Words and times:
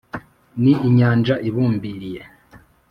Ni 0.61 0.73
inyanja 0.87 1.35
ibumbiriye, 1.47 2.21